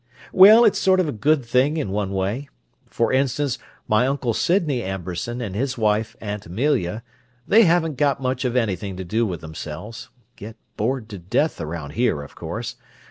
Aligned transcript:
"Well, 0.33 0.65
it's 0.65 0.79
sort 0.79 0.99
of 0.99 1.07
a 1.07 1.11
good 1.11 1.45
thing 1.45 1.77
in 1.77 1.91
one 1.91 2.11
way. 2.11 2.49
For 2.87 3.13
instance, 3.13 3.59
my 3.87 4.07
Uncle 4.07 4.33
Sydney 4.33 4.81
Amberson 4.81 5.41
and 5.41 5.53
his 5.55 5.77
wife, 5.77 6.15
Aunt 6.19 6.47
Amelia, 6.47 7.03
they 7.47 7.65
haven't 7.65 7.97
got 7.97 8.19
much 8.19 8.43
of 8.43 8.55
anything 8.55 8.97
to 8.97 9.03
do 9.03 9.27
with 9.27 9.41
themselves—get 9.41 10.55
bored 10.75 11.07
to 11.09 11.19
death 11.19 11.61
around 11.61 11.91
here, 11.91 12.23
of 12.23 12.33
course. 12.33 12.77